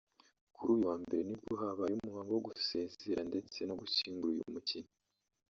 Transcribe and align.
Kuri 0.53 0.69
uyu 0.75 0.89
wa 0.89 0.95
mbere 1.03 1.21
nibwo 1.25 1.53
habaye 1.61 1.93
umuhango 1.95 2.31
wo 2.33 2.43
gusezera 2.47 3.21
ndetse 3.29 3.59
no 3.69 3.73
gushyingura 3.81 4.31
uyu 4.33 4.53
mukinnyi 4.53 4.91